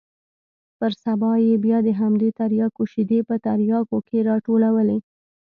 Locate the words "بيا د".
1.65-1.89